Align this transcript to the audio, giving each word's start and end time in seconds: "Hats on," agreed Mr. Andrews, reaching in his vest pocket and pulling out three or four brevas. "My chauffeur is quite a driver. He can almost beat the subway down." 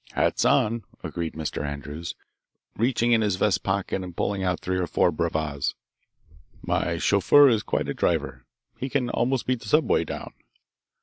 "Hats 0.13 0.45
on," 0.45 0.81
agreed 1.03 1.35
Mr. 1.35 1.63
Andrews, 1.63 2.15
reaching 2.75 3.11
in 3.11 3.21
his 3.21 3.35
vest 3.35 3.61
pocket 3.61 4.01
and 4.01 4.17
pulling 4.17 4.43
out 4.43 4.59
three 4.59 4.79
or 4.79 4.87
four 4.87 5.11
brevas. 5.11 5.75
"My 6.63 6.97
chauffeur 6.97 7.47
is 7.49 7.61
quite 7.61 7.87
a 7.87 7.93
driver. 7.93 8.43
He 8.79 8.89
can 8.89 9.11
almost 9.11 9.45
beat 9.45 9.59
the 9.59 9.67
subway 9.69 10.03
down." 10.03 10.33